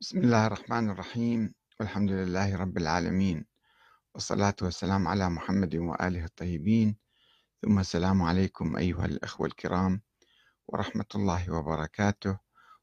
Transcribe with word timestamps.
بسم 0.00 0.18
الله 0.18 0.46
الرحمن 0.46 0.90
الرحيم. 0.90 1.54
والحمد 1.80 2.10
لله 2.10 2.56
رب 2.56 2.76
العالمين. 2.78 3.46
والصلاة 4.14 4.54
والسلام 4.62 5.08
على 5.08 5.30
محمد 5.30 5.76
وآله 5.76 6.24
الطيبين. 6.24 6.96
ثم 7.62 7.78
السلام 7.78 8.22
عليكم 8.22 8.76
أيها 8.76 9.04
الأخوة 9.04 9.46
الكرام 9.46 10.00
ورحمة 10.68 11.04
الله 11.14 11.50
وبركاته. 11.52 12.38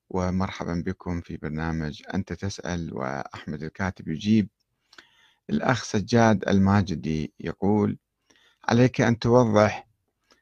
ومرحبا 0.10 0.84
بكم 0.86 1.22
في 1.22 1.38
برنامج 1.38 2.04
أنت 2.14 2.34
تسأل 2.34 2.94
وأحمد 2.94 3.64
الكاتب 3.64 4.08
يجيب. 4.08 4.50
الأخ 5.50 5.84
سجاد 5.84 6.50
الماجدي 6.50 7.34
يقول 7.40 7.98
عليك 8.70 9.02
أن 9.02 9.20
توضح 9.20 9.88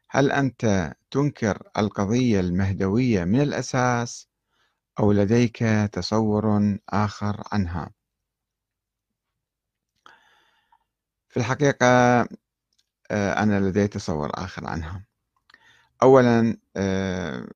هل 0.10 0.32
أنت 0.32 0.94
تنكر 1.12 1.70
القضية 1.78 2.40
المهدوية 2.40 3.24
من 3.24 3.42
الأساس 3.42 4.29
أو 5.00 5.12
لديك 5.12 5.58
تصور 5.92 6.78
آخر 6.90 7.44
عنها. 7.52 7.92
في 11.30 11.38
الحقيقة 11.38 11.88
آه، 13.12 13.34
أنا 13.44 13.60
لدي 13.60 13.88
تصور 13.88 14.32
آخر 14.34 14.68
عنها. 14.68 15.06
أولا 16.04 16.58
آه، 16.76 17.48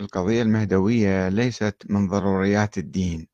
القضية 0.00 0.42
المهدوية 0.42 1.28
ليست 1.28 1.76
من 1.90 2.08
ضروريات 2.08 2.78
الدين 2.78 3.28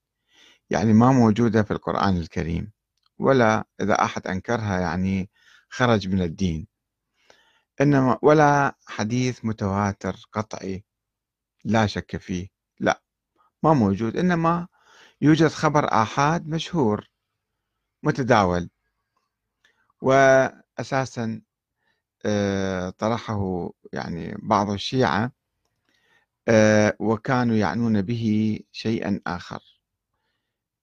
يعني 0.70 0.92
ما 0.92 1.12
موجودة 1.12 1.62
في 1.62 1.70
القرآن 1.70 2.16
الكريم 2.16 2.72
ولا 3.19 3.64
إذا 3.80 3.94
أحد 4.05 4.27
أنكرها 4.27 4.80
يعني 4.80 5.30
خرج 5.70 6.08
من 6.08 6.22
الدين. 6.22 6.66
إنما 7.80 8.19
ولا 8.22 8.77
حديث 8.86 9.44
متواتر 9.44 10.16
قطعي 10.33 10.84
لا 11.64 11.86
شك 11.86 12.16
فيه. 12.16 12.55
ما 13.62 13.73
موجود 13.74 14.16
إنما 14.16 14.69
يوجد 15.20 15.48
خبر 15.48 15.84
آحاد 16.02 16.48
مشهور 16.48 17.10
متداول. 18.02 18.70
وأساسا 20.03 21.42
آه، 22.27 22.91
طرحه 22.91 23.70
يعني 23.92 24.36
بعض 24.42 24.70
الشيعة 24.70 25.33
آه، 26.48 26.97
وكانوا 27.00 27.56
يعنون 27.56 28.03
به 28.03 28.58
شيئا 28.72 29.20
آخر. 29.27 29.61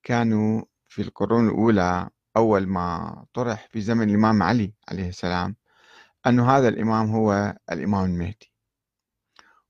كانوا 0.03 0.63
في 0.87 1.01
القرون 1.01 1.47
الأولى 1.47 2.09
أول 2.37 2.67
ما 2.67 3.25
طرح 3.33 3.67
في 3.71 3.81
زمن 3.81 4.09
الإمام 4.09 4.43
علي 4.43 4.73
عليه 4.89 5.09
السلام 5.09 5.55
أن 6.27 6.39
هذا 6.39 6.67
الإمام 6.67 7.11
هو 7.15 7.57
الإمام 7.71 8.05
المهدي. 8.05 8.52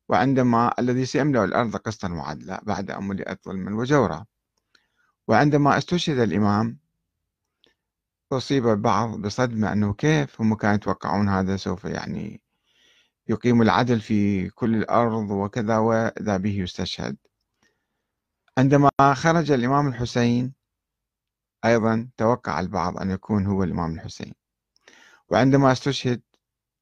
وعندما 0.09 0.73
الذي 0.79 1.05
سيملأ 1.05 1.43
الأرض 1.43 1.75
قسطا 1.75 2.09
وعدلا 2.09 2.63
بعد 2.63 2.91
أن 2.91 3.03
ملئت 3.03 3.45
ظلما 3.45 3.75
وجورا. 3.75 4.25
وعندما 5.27 5.77
استشهد 5.77 6.19
الإمام 6.19 6.79
أصيب 8.31 8.67
البعض 8.67 9.21
بصدمة 9.21 9.73
أنه 9.73 9.93
كيف 9.93 10.41
هم 10.41 10.55
كانوا 10.55 10.75
يتوقعون 10.75 11.29
هذا 11.29 11.55
سوف 11.55 11.85
يعني 11.85 12.41
يقيم 13.27 13.61
العدل 13.61 14.01
في 14.01 14.49
كل 14.49 14.75
الأرض 14.75 15.31
وكذا 15.31 15.77
وإذا 15.77 16.37
به 16.37 16.59
يستشهد. 16.59 17.17
عندما 18.57 18.89
خرج 19.13 19.51
الإمام 19.51 19.87
الحسين 19.87 20.53
أيضا 21.65 22.09
توقع 22.17 22.59
البعض 22.59 22.97
أن 22.97 23.11
يكون 23.11 23.45
هو 23.45 23.63
الإمام 23.63 23.93
الحسين. 23.93 24.33
وعندما 25.29 25.71
استشهد 25.71 26.21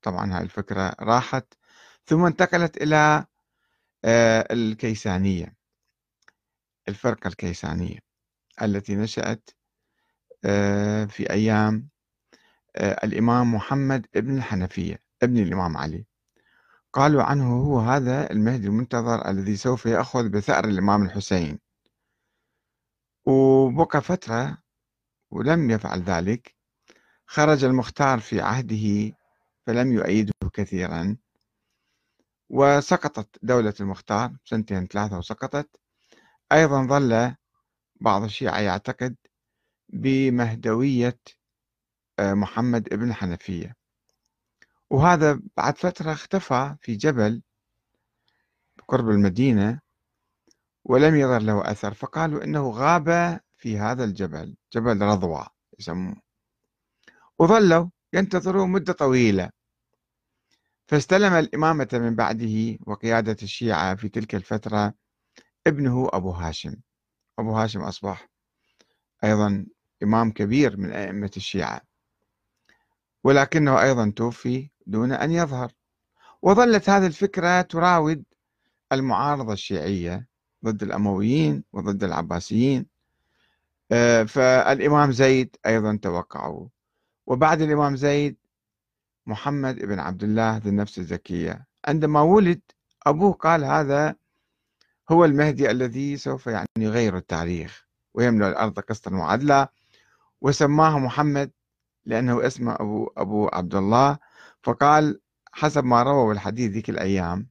طبعا 0.01 0.37
هاي 0.37 0.43
الفكرة 0.43 0.95
راحت 0.99 1.53
ثم 2.05 2.25
انتقلت 2.25 2.77
إلى 2.77 3.25
آه، 4.05 4.47
الكيسانية 4.51 5.55
الفرقة 6.87 7.27
الكيسانية 7.27 7.99
التي 8.61 8.95
نشأت 8.95 9.49
آه، 10.45 11.05
في 11.05 11.29
أيام 11.29 11.89
آه، 12.75 13.05
الإمام 13.05 13.53
محمد 13.55 14.07
ابن 14.15 14.37
الحنفية 14.37 15.03
ابن 15.23 15.37
الإمام 15.37 15.77
علي. 15.77 16.05
قالوا 16.93 17.23
عنه 17.23 17.61
هو 17.63 17.79
هذا 17.79 18.31
المهدي 18.31 18.67
المنتظر 18.67 19.29
الذي 19.29 19.55
سوف 19.55 19.85
يأخذ 19.85 20.29
بثأر 20.29 20.65
الإمام 20.65 21.03
الحسين. 21.03 21.59
وبقى 23.25 24.01
فترة 24.01 24.57
ولم 25.31 25.69
يفعل 25.71 26.01
ذلك 26.01 26.55
خرج 27.25 27.63
المختار 27.63 28.19
في 28.19 28.41
عهده 28.41 29.15
فلم 29.67 29.91
يؤيده 29.91 30.33
كثيرا. 30.53 31.17
وسقطت 32.51 33.37
دولة 33.41 33.73
المختار 33.79 34.37
سنتين 34.45 34.87
ثلاثة 34.87 35.17
وسقطت. 35.17 35.69
أيضا 36.51 36.87
ظل 36.87 37.35
بعض 38.01 38.23
الشيعة 38.23 38.59
يعتقد 38.59 39.15
بمهدوية 39.89 41.19
آه، 42.19 42.33
محمد 42.33 42.93
ابن 42.93 43.13
حنفية. 43.13 43.75
وهذا 44.89 45.41
بعد 45.57 45.77
فترة 45.77 46.11
اختفى 46.11 46.75
في 46.81 46.95
جبل 46.95 47.41
قرب 48.87 49.09
المدينة 49.09 49.79
ولم 50.83 51.15
يظهر 51.15 51.41
له 51.41 51.71
أثر 51.71 51.93
فقالوا 51.93 52.43
إنه 52.43 52.69
غاب 52.69 53.39
في 53.57 53.77
هذا 53.77 54.03
الجبل 54.03 54.55
جبل 54.73 55.01
رضوى 55.01 55.47
يسموه. 55.79 56.15
وظلوا 57.39 57.89
ينتظروا 58.13 58.67
مدة 58.67 58.93
طويلة. 58.93 59.60
فاستلم 60.91 61.33
الإمامة 61.33 61.87
من 61.93 62.15
بعده 62.15 62.77
وقيادة 62.87 63.37
الشيعة 63.43 63.95
في 63.95 64.09
تلك 64.09 64.35
الفترة 64.35 64.93
ابنه 65.67 66.09
أبو 66.13 66.31
هاشم. 66.31 66.75
أبو 67.39 67.51
هاشم 67.51 67.81
أصبح 67.81 68.29
أيضا 69.23 69.65
إمام 70.03 70.31
كبير 70.31 70.77
من 70.77 70.91
أئمة 70.91 71.31
الشيعة 71.37 71.81
ولكنه 73.23 73.81
أيضا 73.81 74.13
توفي 74.15 74.69
دون 74.85 75.11
أن 75.11 75.31
يظهر. 75.31 75.71
وظلت 76.41 76.89
هذه 76.89 77.05
الفكرة 77.05 77.61
تراود 77.61 78.23
المعارضة 78.91 79.53
الشيعية 79.53 80.27
ضد 80.65 80.83
الأمويين 80.83 81.63
وضد 81.73 82.03
العباسيين. 82.03 82.85
آه، 83.91 84.23
فالإمام 84.23 85.11
زيد 85.11 85.55
أيضا 85.65 85.99
توقعوا. 86.01 86.67
وبعد 87.27 87.61
الإمام 87.61 87.95
زيد 87.95 88.40
محمد 89.25 89.79
بن 89.79 89.99
عبد 89.99 90.23
الله 90.23 90.57
ذي 90.57 90.69
النفس 90.69 90.97
الزكية. 90.99 91.67
عندما 91.85 92.21
ولد 92.21 92.61
أبوه 93.05 93.33
قال 93.33 93.63
هذا 93.63 94.15
هو 95.11 95.25
المهدي 95.25 95.71
الذي 95.71 96.17
سوف 96.17 96.47
يعني 96.47 96.67
يغير 96.79 97.17
التاريخ 97.17 97.87
ويملأ 98.13 98.49
الأرض 98.49 98.79
قسطا 98.79 99.15
وعدلا 99.15 99.71
وسماه 100.41 100.99
محمد 100.99 101.51
لأنه 102.05 102.47
اسمه 102.47 102.73
أبو, 102.79 103.11
أبو 103.17 103.49
عبد 103.53 103.75
الله. 103.75 104.17
فقال 104.63 105.19
حسب 105.51 105.83
ما 105.83 106.03
رووا 106.03 106.33
الحديث 106.33 106.71
ذيك 106.71 106.89
الأيام 106.89 107.47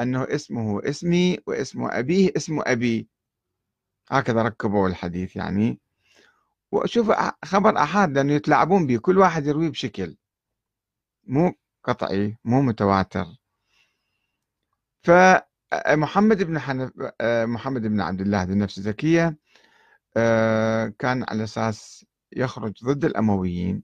أنه 0.00 0.26
اسمه 0.30 0.80
اسمي 0.84 1.38
واسم 1.46 1.84
أبيه 1.84 2.32
اسم 2.36 2.60
أبي. 2.66 3.08
هكذا 4.10 4.42
ركبوا 4.42 4.88
الحديث 4.88 5.36
يعني. 5.36 5.80
وشوف 6.72 7.12
خبر 7.44 7.78
أحد 7.78 8.12
لأنه 8.12 8.32
يتلاعبون 8.32 8.86
به 8.86 8.96
كل 8.96 9.18
واحد 9.18 9.46
يرويه 9.46 9.68
بشكل. 9.68 10.16
مو 11.26 11.52
قطعي 11.84 12.36
مو 12.44 12.62
متواتر. 12.62 13.26
فمحمد 15.04 16.42
بن 16.42 16.58
حنف 16.58 16.90
محمد 17.22 17.82
بن 17.82 18.00
عبد 18.00 18.20
الله 18.20 18.42
ذي 18.42 18.52
النفس 18.52 18.78
الزكية 18.78 19.36
آه، 20.16 20.92
كان 20.98 21.24
على 21.28 21.44
أساس 21.44 22.06
يخرج 22.32 22.84
ضد 22.84 23.04
الأمويين 23.04 23.82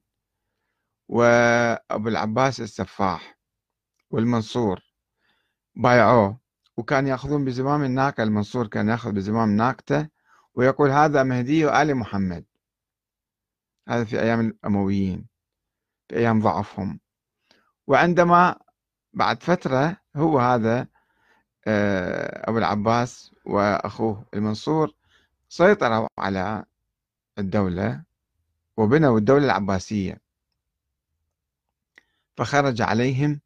وأبو 1.09 2.07
العباس 2.09 2.61
السفاح 2.61 3.37
والمنصور 4.09 4.79
بايعوه 5.75 6.39
وكان 6.77 7.07
يأخذون 7.07 7.45
بزمام 7.45 7.83
الناقة 7.83 8.23
المنصور 8.23 8.67
كان 8.67 8.89
يأخذ 8.89 9.11
بزمام 9.11 9.55
ناقته 9.57 10.07
ويقول 10.55 10.89
هذا 10.89 11.23
مهدي 11.23 11.81
آل 11.81 11.95
محمد. 11.95 12.45
هذا 13.89 14.03
في 14.05 14.19
أيام 14.21 14.39
الأمويين 14.39 15.27
في 16.09 16.15
أيام 16.15 16.39
ضعفهم. 16.41 16.99
وعندما 17.87 18.55
بعد 19.13 19.43
فترة 19.43 19.97
هو 20.15 20.39
هذا 20.39 20.87
آه، 21.67 22.49
أبو 22.49 22.57
العباس 22.57 23.35
وأخوه 23.45 24.25
المنصور 24.33 24.91
سيطروا 25.49 26.07
على 26.19 26.65
الدولة 27.39 28.03
وبنوا 28.77 29.17
الدولة 29.17 29.45
العباسية. 29.45 30.21
فخرج 32.37 32.81
عليهم 32.81 33.41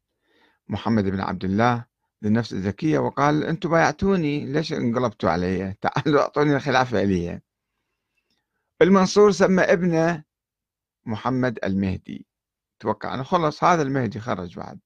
محمد 0.68 1.04
بن 1.04 1.20
عبد 1.20 1.44
الله 1.44 1.84
للنفس 2.22 2.52
الزكية 2.52 2.98
وقال 2.98 3.44
أنتم 3.44 3.70
بايعتوني 3.70 4.46
ليش 4.46 4.72
انقلبتوا 4.72 5.30
علي؟ 5.30 5.74
تعالوا 5.80 6.20
أعطوني 6.22 6.56
الخلافة 6.56 7.02
لي 7.04 7.40
المنصور 8.82 9.30
سمى 9.30 9.62
ابنه 9.62 10.24
محمد 11.06 11.58
المهدي. 11.64 12.27
توقع 12.80 13.14
أنه 13.14 13.22
خلص 13.22 13.64
هذا 13.64 13.82
المهدي 13.82 14.20
خرج 14.20 14.56
بعد. 14.56 14.80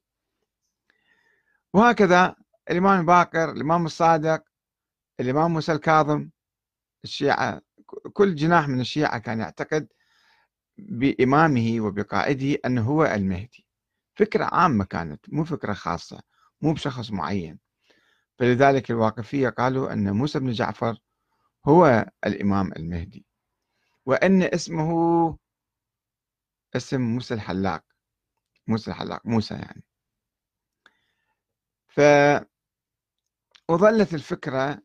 وهكذا 1.74 2.36
الإمام 2.70 3.00
الباقر 3.00 3.52
الإمام 3.52 3.86
الصادق 3.86 4.44
الإمام 5.20 5.52
موسى 5.52 5.72
الكاظم 5.72 6.30
الشيعة 7.04 7.60
كل 8.12 8.34
جناح 8.34 8.68
من 8.68 8.80
الشيعة 8.80 9.18
كان 9.18 9.40
يعتقد 9.40 9.88
بإمامه 10.78 11.80
وبقائده 11.80 12.58
أنه 12.66 12.82
هو 12.82 13.04
المهدي. 13.04 13.66
فكرة 14.14 14.44
عامة 14.44 14.84
كانت 14.84 15.26
مو 15.28 15.44
فكرة 15.44 15.72
خاصة 15.72 16.22
مو 16.60 16.72
بشخص 16.72 17.10
معين. 17.10 17.58
فلذلك 18.38 18.90
الواقفية 18.90 19.48
قالوا 19.48 19.92
أن 19.92 20.12
موسى 20.12 20.38
بن 20.38 20.52
جعفر 20.52 20.96
هو 21.66 22.10
الإمام 22.26 22.72
المهدي. 22.72 23.26
وأن 24.06 24.42
اسمه 24.42 25.38
اسم 26.76 27.00
موسى 27.00 27.34
الحلاق 27.34 27.84
موسى 28.66 28.90
الحلاق 28.90 29.20
موسى 29.26 29.54
يعني. 29.54 29.84
ف 31.88 32.00
وظلت 33.68 34.14
الفكرة 34.14 34.82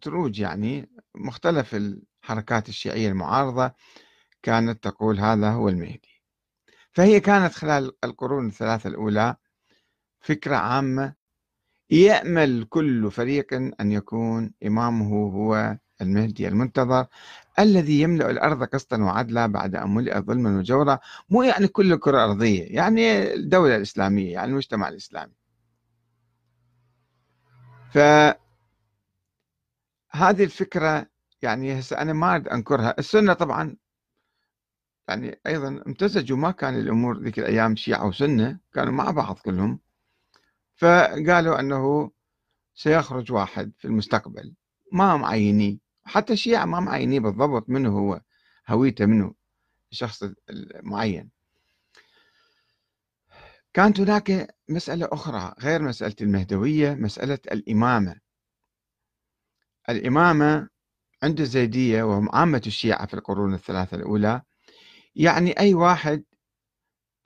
تروج 0.00 0.40
يعني 0.40 0.90
مختلف 1.14 1.74
الحركات 1.74 2.68
الشيعية 2.68 3.08
المعارضة 3.08 3.72
كانت 4.42 4.84
تقول 4.84 5.20
هذا 5.20 5.50
هو 5.50 5.68
المهدي. 5.68 6.22
فهي 6.92 7.20
كانت 7.20 7.54
خلال 7.54 7.92
القرون 8.04 8.46
الثلاثة 8.46 8.88
الأولى 8.88 9.36
فكرة 10.20 10.56
عامة 10.56 11.14
يأمل 11.90 12.64
كل 12.64 13.10
فريق 13.10 13.52
أن 13.54 13.92
يكون 13.92 14.54
إمامه 14.66 15.30
هو 15.30 15.78
المهدي 16.00 16.48
المنتظر 16.48 17.06
الذي 17.58 18.00
يملأ 18.00 18.30
الأرض 18.30 18.64
قسطا 18.64 18.96
وعدلا 18.96 19.46
بعد 19.46 19.74
أن 19.74 19.94
ملئ 19.94 20.20
ظلما 20.20 20.58
وجورا 20.58 20.98
مو 21.30 21.42
يعني 21.42 21.68
كل 21.68 21.92
الكرة 21.92 22.24
الأرضية 22.24 22.62
يعني 22.62 23.34
الدولة 23.34 23.76
الإسلامية 23.76 24.32
يعني 24.32 24.50
المجتمع 24.50 24.88
الإسلامي. 24.88 25.32
فهذه 27.90 28.38
الفكرة 30.20 31.06
يعني 31.42 31.78
هسه 31.80 31.98
أنا 31.98 32.12
ما 32.12 32.34
أريد 32.34 32.48
أنكرها. 32.48 32.94
السنة 32.98 33.32
طبعا 33.32 33.76
يعني 35.08 35.40
أيضا 35.46 35.68
امتزجوا 35.86 36.36
ما 36.36 36.50
كان 36.50 36.78
الأمور 36.78 37.18
ذيك 37.18 37.38
الأيام 37.38 37.76
شيعة 37.76 38.06
وسنة 38.06 38.58
كانوا 38.72 38.92
مع 38.92 39.10
بعض 39.10 39.38
كلهم. 39.38 39.80
فقالوا 40.76 41.60
أنه 41.60 42.10
سيخرج 42.74 43.32
واحد 43.32 43.72
في 43.78 43.84
المستقبل 43.84 44.54
ما 44.92 45.16
معينين. 45.16 45.83
حتى 46.04 46.32
الشيعة 46.32 46.64
ما 46.64 46.80
معينين 46.80 47.22
بالضبط 47.22 47.70
منه 47.70 47.98
هو 47.98 48.20
هويته 48.68 49.06
منه 49.06 49.34
الشخص 49.92 50.24
المعين 50.50 51.30
كانت 53.74 54.00
هناك 54.00 54.56
مسألة 54.68 55.08
أخرى 55.12 55.54
غير 55.60 55.82
مسألة 55.82 56.14
المهدوية 56.20 56.94
مسألة 56.94 57.38
الإمامة. 57.52 58.20
الإمامة 59.88 60.68
عند 61.22 61.40
الزيدية 61.40 62.02
وهم 62.02 62.28
عامة 62.32 62.62
الشيعة 62.66 63.06
في 63.06 63.14
القرون 63.14 63.54
الثلاثة 63.54 63.96
الأولى. 63.96 64.42
يعني 65.16 65.58
أي 65.58 65.74
واحد 65.74 66.24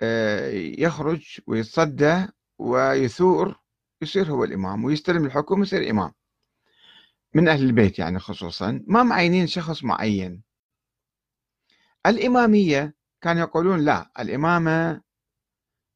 آه، 0.02 0.50
يخرج 0.78 1.40
ويتصدى 1.46 2.26
ويثور 2.58 3.60
يصير 4.02 4.26
هو 4.30 4.44
الإمام 4.44 4.84
ويستلم 4.84 5.24
الحكم 5.24 5.60
ويصير 5.60 5.90
إمام. 5.90 6.12
من 7.34 7.48
أهل 7.48 7.64
البيت 7.64 7.98
يعني 7.98 8.18
خصوصا 8.18 8.84
ما 8.86 9.02
معينين 9.02 9.46
شخص 9.46 9.84
معين. 9.84 10.42
الإمامية 12.06 12.94
كانوا 13.20 13.42
يقولون 13.42 13.84
لا 13.84 14.10
الإمامة 14.18 15.00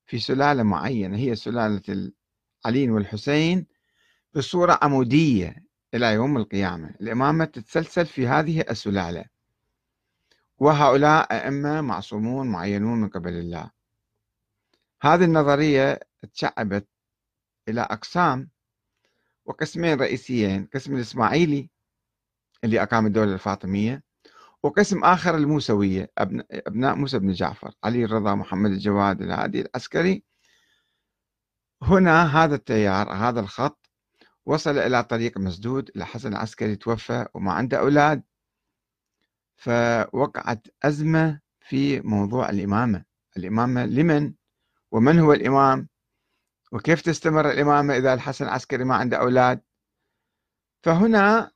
في 0.07 0.19
سلالة 0.19 0.63
معينة 0.63 1.17
هي 1.17 1.35
سلالة 1.35 2.13
علي 2.65 2.91
والحسين 2.91 3.67
بصورة 4.35 4.79
عمودية 4.83 5.65
إلى 5.95 6.07
يوم 6.15 6.37
القيامة. 6.37 6.95
الإمامة 7.01 7.45
تتسلسل 7.45 8.07
في 8.07 8.27
هذه 8.27 8.61
السلالة. 8.61 9.25
وهؤلاء 10.59 11.33
أئمة 11.33 11.81
معصومون 11.81 12.47
معينون 12.47 13.01
من 13.01 13.09
قبل 13.09 13.33
الله. 13.33 13.71
هذه 15.03 15.25
النظرية 15.25 16.01
تشعبت 16.35 16.89
إلى 17.69 17.81
أقسام 17.81 18.51
وقسمين 19.45 20.01
رئيسيين 20.01 20.69
قسم 20.75 20.95
الإسماعيلي 20.97 21.71
اللي 22.65 22.83
أقام 22.83 23.07
الدولة 23.07 23.33
الفاطمية 23.35 24.03
وقسم 24.63 25.05
آخر 25.05 25.35
الموسوية 25.37 26.11
أبناء 26.19 26.95
موسى 26.95 27.19
بن 27.19 27.33
جعفر 27.33 27.75
علي 27.85 28.05
الرضا 28.05 28.35
محمد 28.35 28.71
الجواد 28.71 29.23
الهادي 29.23 29.61
العسكري. 29.61 30.25
هنا 31.83 32.45
هذا 32.45 32.55
التيار 32.55 33.13
هذا 33.13 33.41
الخط 33.41 33.91
وصل 34.47 34.79
إلى 34.79 35.05
طريق 35.05 35.39
مسدود 35.39 35.91
الحسن 35.97 36.33
العسكري 36.33 36.77
توفى 36.77 37.27
وما 37.35 37.53
عنده 37.53 37.79
أولاد. 37.79 38.23
فوقعت 39.57 40.67
أزمة 40.83 41.41
في 41.61 42.01
موضوع 42.01 42.51
الإمامة. 42.51 43.05
الإمامة 43.37 43.87
لمن؟ 43.87 44.33
ومن 44.93 45.19
هو 45.19 45.33
الإمام؟ 45.33 45.89
وكيف 46.73 47.01
تستمر 47.01 47.51
الإمامة 47.51 47.97
إذا 47.97 48.15
الحسن 48.15 48.45
العسكري 48.45 48.85
ما 48.85 48.97
عنده 48.97 49.17
أولاد؟ 49.17 49.61
فهنا 50.83 51.51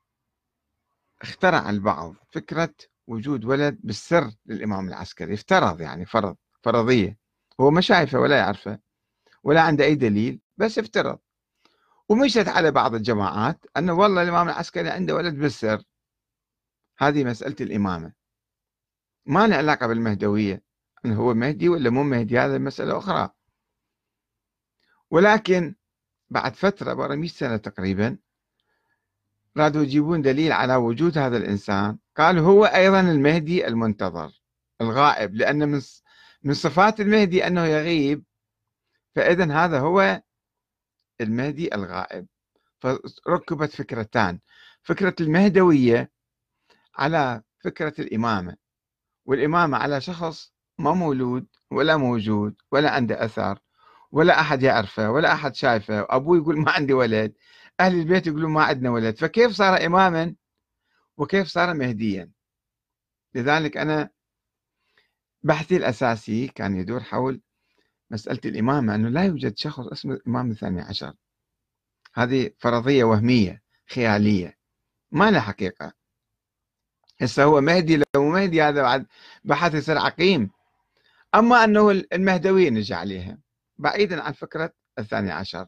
اخترع 1.22 1.70
البعض 1.70 2.14
فكرة 2.30 2.74
وجود 3.06 3.44
ولد 3.44 3.78
بالسر 3.84 4.30
للإمام 4.46 4.88
العسكري 4.88 5.34
افترض 5.34 5.80
يعني 5.80 6.06
فرض 6.06 6.36
فرضية. 6.62 7.18
هو 7.60 7.70
ما 7.70 7.80
شايفه 7.80 8.18
ولا 8.20 8.36
يعرفه 8.36 8.78
ولا 9.42 9.60
عنده 9.60 9.84
أي 9.84 9.94
دليل 9.94 10.40
بس 10.56 10.78
افترض. 10.78 11.18
ومشت 12.08 12.48
على 12.48 12.70
بعض 12.70 12.94
الجماعات 12.94 13.64
أنه 13.76 13.92
والله 13.92 14.22
الإمام 14.22 14.48
العسكري 14.48 14.90
عنده 14.90 15.14
ولد 15.14 15.34
بالسر. 15.34 15.82
هذه 16.98 17.24
مسألة 17.24 17.56
الإمامة. 17.60 18.12
ما 19.26 19.46
له 19.46 19.56
علاقة 19.56 19.86
بالمهدوية 19.86 20.62
أنه 21.04 21.16
هو 21.16 21.34
مهدي 21.34 21.68
ولا 21.68 21.90
مو 21.90 22.02
مهدي 22.02 22.38
هذا 22.38 22.58
مسألة 22.58 22.98
أخرى. 22.98 23.30
ولكن 25.10 25.74
بعد 26.30 26.54
فترة 26.54 26.92
بعد 26.94 27.10
100 27.10 27.28
سنة 27.28 27.56
تقريبا 27.56 28.18
رادوا 29.56 29.82
يجيبون 29.82 30.22
دليل 30.22 30.52
على 30.52 30.76
وجود 30.76 31.18
هذا 31.18 31.36
الإنسان. 31.36 31.98
قال 32.16 32.38
هو 32.38 32.64
أيضا 32.64 33.00
المهدي 33.00 33.66
المنتظر 33.66 34.40
الغائب 34.80 35.34
لأن 35.34 35.68
من 35.68 35.80
من 36.42 36.54
صفات 36.54 37.00
المهدي 37.00 37.46
أنه 37.46 37.64
يغيب 37.64 38.24
فإذا 39.14 39.52
هذا 39.52 39.80
هو 39.80 40.22
المهدي 41.20 41.74
الغائب. 41.74 42.26
فركبت 42.80 43.70
فكرتان 43.72 44.40
فكرة 44.82 45.14
المهدوية 45.20 46.10
على 46.94 47.42
فكرة 47.64 48.00
الإمامة 48.00 48.56
والإمامة 49.26 49.78
على 49.78 50.00
شخص 50.00 50.52
ما 50.78 50.92
مولود 50.92 51.46
ولا 51.70 51.96
موجود 51.96 52.54
ولا 52.72 52.90
عنده 52.90 53.24
أثر. 53.24 53.58
ولا 54.12 54.40
أحد 54.40 54.62
يعرفه 54.62 55.10
ولا 55.10 55.32
أحد 55.32 55.54
شايفه 55.54 56.06
أبوه 56.10 56.36
يقول 56.36 56.58
ما 56.58 56.70
عندي 56.70 56.92
ولد 56.92 57.34
أهل 57.80 57.94
البيت 58.00 58.26
يقولون 58.26 58.50
ما 58.50 58.62
عندنا 58.64 58.90
ولد 58.90 59.16
فكيف 59.16 59.52
صار 59.52 59.86
إماما 59.86 60.34
وكيف 61.16 61.48
صار 61.48 61.74
مهديا؟ 61.74 62.30
لذلك 63.34 63.76
أنا 63.76 64.10
بحثي 65.42 65.76
الأساسي 65.76 66.48
كان 66.48 66.76
يدور 66.76 67.02
حول 67.02 67.40
مسألة 68.10 68.40
الإمامة 68.44 68.94
أنه 68.94 69.08
لا 69.08 69.24
يوجد 69.24 69.58
شخص 69.58 69.86
اسمه 69.86 70.14
الإمام 70.14 70.50
الثاني 70.50 70.80
عشر. 70.80 71.14
هذه 72.14 72.50
فرضية 72.58 73.04
وهمية 73.04 73.62
خيالية 73.90 74.58
ما 75.10 75.30
لها 75.30 75.40
حقيقة. 75.40 75.92
هسه 77.20 77.44
هو 77.44 77.60
مهدي 77.60 77.96
لو 78.14 78.28
مهدي 78.30 78.62
هذا 78.62 78.82
بعد 78.82 79.06
بحث 79.44 79.74
يصير 79.74 79.98
عقيم. 79.98 80.50
أما 81.34 81.64
أنه 81.64 81.90
المهدوية 81.90 82.70
نجي 82.70 82.94
عليها. 82.94 83.38
بعيدا 83.78 84.22
عن 84.22 84.32
فكرة 84.32 84.72
الثاني 84.98 85.30
عشر. 85.30 85.66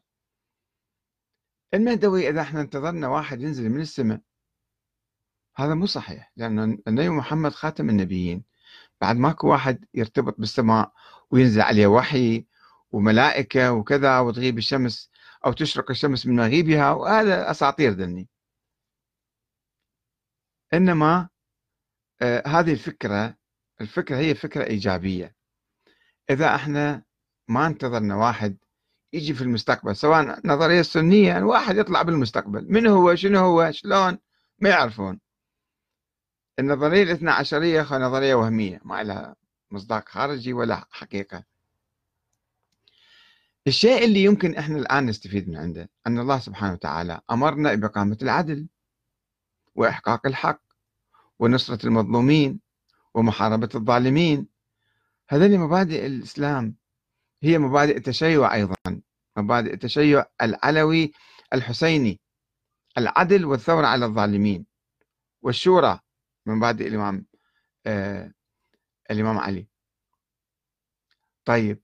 المهدوي 1.74 2.28
إذا 2.28 2.40
إحنا 2.40 2.60
انتظرنا 2.60 3.08
واحد 3.08 3.42
ينزل 3.42 3.68
من 3.68 3.80
السماء. 3.80 4.20
هذا 5.56 5.74
مو 5.74 5.86
صحيح 5.86 6.32
لأن 6.36 6.78
النبي 6.88 7.08
محمد 7.08 7.52
خاتم 7.52 7.88
النبيين. 7.90 8.44
بعد 9.00 9.16
ماكو 9.16 9.48
واحد 9.50 9.84
يرتبط 9.94 10.38
بالسماء 10.38 10.92
وينزل 11.30 11.60
عليه 11.60 11.86
وحي 11.86 12.46
وملائكة 12.90 13.72
وكذا 13.72 14.20
وتغيب 14.20 14.58
الشمس 14.58 15.10
أو 15.46 15.52
تشرق 15.52 15.90
الشمس 15.90 16.26
من 16.26 16.36
مغيبها 16.36 16.90
وهذا 16.92 17.50
أساطير 17.50 17.90
ذني. 17.92 18.28
إنما 20.74 21.28
آه 22.22 22.42
هذه 22.46 22.72
الفكرة 22.72 23.36
الفكرة 23.80 24.16
هي 24.16 24.34
فكرة 24.34 24.64
إيجابية. 24.64 25.34
إذا 26.30 26.54
إحنا 26.54 27.02
ما 27.48 27.66
انتظرنا 27.66 28.16
واحد 28.16 28.56
يجي 29.12 29.34
في 29.34 29.42
المستقبل 29.42 29.96
سواء 29.96 30.40
نظرية 30.46 30.82
سنية 30.82 31.42
واحد 31.42 31.76
يطلع 31.76 32.02
بالمستقبل. 32.02 32.72
من 32.72 32.86
هو؟ 32.86 33.14
شنو 33.14 33.38
هو؟ 33.38 33.72
شلون؟ 33.72 34.18
ما 34.58 34.68
يعرفون. 34.68 35.20
النظرية 36.58 37.02
الاثنى 37.02 37.30
عشرية 37.30 37.82
نظرية 37.92 38.34
وهمية 38.34 38.80
ما 38.84 39.02
لها 39.02 39.36
مصداق 39.70 40.08
خارجي 40.08 40.52
ولا 40.52 40.86
حقيقة. 40.90 41.44
الشيء 43.66 44.04
اللي 44.04 44.22
يمكن 44.24 44.56
إحنا 44.56 44.78
الآن 44.78 45.06
نستفيد 45.06 45.48
من 45.48 45.56
عنده 45.56 45.90
أن 46.06 46.18
الله 46.18 46.38
سبحانه 46.38 46.72
وتعالى 46.72 47.20
أمرنا 47.30 47.74
بإقامة 47.74 48.18
العدل 48.22 48.66
وإحقاق 49.74 50.26
الحق 50.26 50.60
ونصرة 51.38 51.86
المظلومين 51.86 52.60
ومحاربة 53.14 53.68
الظالمين. 53.74 54.46
هذه 55.28 55.56
مبادئ 55.56 56.06
الإسلام 56.06 56.74
هي 57.42 57.58
مبادئ 57.58 57.96
التشيع 57.96 58.54
أيضا 58.54 58.74
مبادئ 59.36 59.74
التشيع 59.74 60.24
العلوي 60.42 61.12
الحسيني 61.52 62.20
العدل 62.98 63.44
والثورة 63.44 63.86
على 63.86 64.04
الظالمين 64.06 64.66
والشورى 65.42 66.00
مبادئ 66.46 66.88
الإمام 66.88 67.26
آه 67.86 68.32
الإمام 69.10 69.38
علي. 69.38 69.68
طيب 71.44 71.82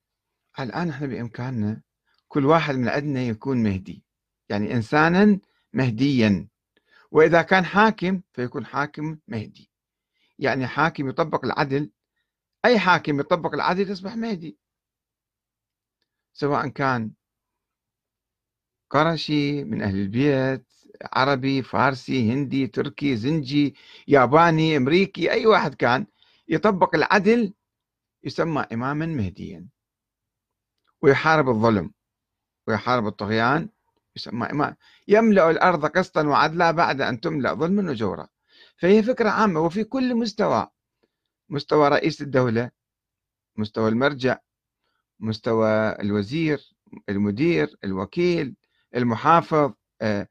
الآن 0.60 0.88
إحنا 0.90 1.06
بإمكاننا 1.06 1.82
كل 2.28 2.46
واحد 2.46 2.74
من 2.74 2.88
عندنا 2.88 3.22
يكون 3.22 3.62
مهدي 3.62 4.04
يعني 4.48 4.74
إنسانا 4.74 5.38
مهديا 5.72 6.48
وإذا 7.10 7.42
كان 7.42 7.64
حاكم 7.64 8.22
فيكون 8.32 8.66
حاكم 8.66 9.18
مهدي. 9.28 9.70
يعني 10.38 10.66
حاكم 10.66 11.08
يطبق 11.08 11.44
العدل 11.44 11.90
أي 12.64 12.78
حاكم 12.78 13.20
يطبق 13.20 13.54
العدل 13.54 13.90
يصبح 13.90 14.16
مهدي. 14.16 14.58
سواء 16.34 16.68
كان 16.68 17.10
قرشي 18.90 19.64
من 19.64 19.82
أهل 19.82 19.96
البيت 19.96 20.72
عربي 21.12 21.62
فارسي 21.62 22.32
هندي 22.32 22.66
تركي 22.66 23.16
زنجي 23.16 23.74
ياباني 24.08 24.76
أمريكي 24.76 25.30
أي 25.30 25.46
واحد 25.46 25.74
كان 25.74 26.06
يطبق 26.48 26.94
العدل 26.94 27.54
يسمى 28.24 28.66
إماما 28.72 29.06
مهديا. 29.06 29.68
ويحارب 31.02 31.48
الظلم 31.48 31.92
ويحارب 32.66 33.06
الطغيان 33.06 33.68
يسمى 34.16 34.46
إمام. 34.50 34.76
يملأ 35.08 35.50
الأرض 35.50 35.86
قسطا 35.86 36.22
وعدلا 36.26 36.70
بعد 36.70 37.00
أن 37.00 37.20
تملأ 37.20 37.54
ظلما 37.54 37.90
وجورا. 37.90 38.28
فهي 38.76 39.02
فكرة 39.02 39.28
عامة 39.30 39.60
وفي 39.60 39.84
كل 39.84 40.14
مستوى 40.14 40.68
مستوى 41.48 41.88
رئيس 41.88 42.22
الدولة 42.22 42.70
مستوى 43.56 43.88
المرجع 43.88 44.38
مستوى 45.24 46.00
الوزير 46.00 46.74
المدير 47.08 47.76
الوكيل 47.84 48.56
المحافظ 48.94 49.72
آه، 50.02 50.28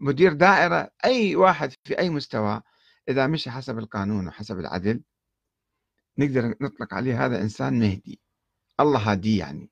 مدير 0.00 0.32
دائرة 0.32 0.90
أي 1.04 1.36
واحد 1.36 1.72
في 1.84 1.98
أي 1.98 2.10
مستوى 2.10 2.62
إذا 3.08 3.26
مشي 3.26 3.50
حسب 3.50 3.78
القانون 3.78 4.28
وحسب 4.28 4.58
العدل 4.58 5.02
نقدر 6.18 6.54
نطلق 6.60 6.94
عليه 6.94 7.26
هذا 7.26 7.42
إنسان 7.42 7.78
مهدي. 7.78 8.20
الله 8.80 9.10
هاديه 9.10 9.38
يعني. 9.38 9.70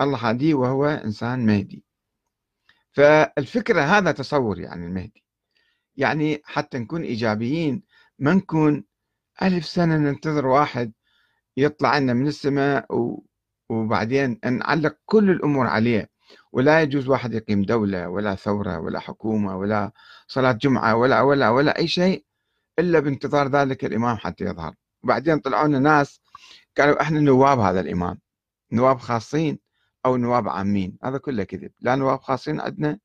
الله 0.00 0.18
هاديه 0.18 0.54
وهو 0.54 0.86
إنسان 0.86 1.46
مهدي. 1.46 1.84
فالفكرة 2.92 3.80
هذا 3.80 4.12
تصور 4.12 4.60
يعني 4.60 4.86
المهدي. 4.86 5.24
يعني 5.96 6.42
حتى 6.44 6.78
نكون 6.78 7.02
إيجابيين 7.02 7.82
ما 8.18 8.34
نكون 8.34 8.84
ألف 9.42 9.66
سنة 9.66 9.96
ننتظر 9.96 10.46
واحد 10.46 10.92
يطلع 11.56 11.98
لنا 11.98 12.12
من 12.12 12.26
السماء 12.26 12.86
وبعدين 13.70 14.40
نعلق 14.44 14.96
كل 15.06 15.30
الأمور 15.30 15.66
عليه. 15.66 16.10
ولا 16.52 16.82
يجوز 16.82 17.08
واحد 17.08 17.34
يقيم 17.34 17.62
دولة 17.62 18.08
ولا 18.08 18.34
ثورة 18.34 18.78
ولا 18.78 19.00
حكومة 19.00 19.56
ولا 19.56 19.92
صلاة 20.26 20.52
جمعة 20.52 20.94
ولا 20.96 21.20
ولا 21.20 21.48
ولا 21.48 21.78
أي 21.78 21.88
شيء 21.88 22.24
إلا 22.78 23.00
بانتظار 23.00 23.48
ذلك 23.48 23.84
الإمام 23.84 24.16
حتى 24.16 24.44
يظهر. 24.44 24.74
وبعدين 25.02 25.38
طلعوا 25.38 25.68
لنا 25.68 25.78
ناس 25.78 26.20
قالوا 26.78 27.02
إحنا 27.02 27.20
نواب 27.20 27.58
هذا 27.58 27.80
الإمام. 27.80 28.18
نواب 28.72 28.98
خاصين 28.98 29.58
أو 30.06 30.16
نواب 30.16 30.48
عامين. 30.48 30.98
هذا 31.04 31.18
كله 31.18 31.44
كذب. 31.44 31.72
لا 31.80 31.96
نواب 31.96 32.20
خاصين 32.20 32.60
عندنا 32.60 32.98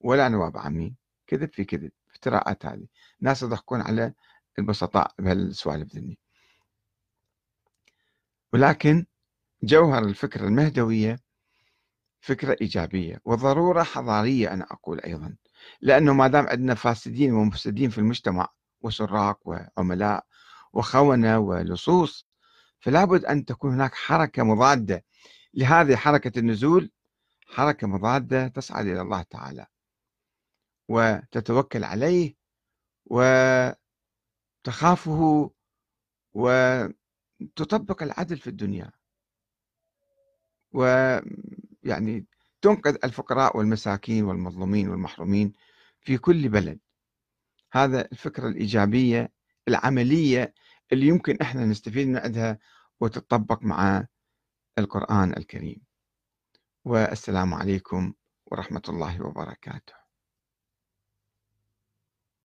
ولا 0.00 0.28
نواب 0.28 0.56
عامين. 0.56 0.96
كذب 1.26 1.52
في 1.52 1.64
كذب. 1.64 1.92
افتراءات 2.10 2.66
هذه. 2.66 2.86
ناس 3.20 3.42
يضحكون 3.42 3.80
على 3.80 4.12
البسطاء 4.58 5.12
بهالسوالف 5.18 5.96
ذني. 5.96 6.18
ولكن 8.52 9.06
جوهر 9.64 10.04
الفكرة 10.04 10.46
المهدوية 10.46 11.18
فكرة 12.20 12.56
إيجابية 12.60 13.20
وضرورة 13.24 13.82
حضارية 13.82 14.52
أنا 14.52 14.64
أقول 14.70 15.00
أيضا 15.00 15.36
لأنه 15.80 16.12
ما 16.12 16.28
دام 16.28 16.46
عندنا 16.46 16.74
فاسدين 16.74 17.32
ومفسدين 17.34 17.90
في 17.90 17.98
المجتمع 17.98 18.48
وسراق 18.80 19.40
وعملاء 19.44 20.26
وخونة 20.72 21.38
ولصوص 21.38 22.26
فلا 22.80 23.04
بد 23.04 23.24
أن 23.24 23.44
تكون 23.44 23.72
هناك 23.72 23.94
حركة 23.94 24.42
مضادة. 24.42 25.04
لهذه 25.54 25.96
حركة 25.96 26.38
النزول 26.38 26.90
حركة 27.46 27.86
مضادة 27.86 28.48
تصعد 28.48 28.86
إلى 28.86 29.00
الله 29.00 29.22
تعالى 29.22 29.66
وتتوكل 30.88 31.84
عليه 31.84 32.34
وتخافه 34.64 35.50
وتطبق 36.32 38.02
العدل 38.02 38.38
في 38.38 38.46
الدنيا. 38.46 38.90
ويعني 40.74 42.26
تنقذ 42.62 42.96
الفقراء 43.04 43.56
والمساكين 43.56 44.24
والمظلومين 44.24 44.88
والمحرومين 44.88 45.52
في 46.00 46.18
كل 46.18 46.48
بلد. 46.48 46.80
هذا 47.72 48.08
الفكرة 48.12 48.48
الإيجابية 48.48 49.32
العملية 49.68 50.54
اللي 50.92 51.06
يمكن 51.06 51.36
إحنا 51.42 51.66
نستفيد 51.66 52.08
من 52.08 52.16
عندها 52.16 52.58
وتطبق 53.00 53.62
مع 53.62 54.06
القرآن 54.78 55.36
الكريم. 55.36 55.82
والسلام 56.84 57.54
عليكم 57.54 58.14
ورحمة 58.46 58.82
الله 58.88 59.26
وبركاته. 59.26 60.03